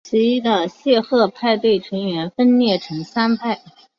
[0.03, 3.61] 其余的谢赫派成员则分裂成三派。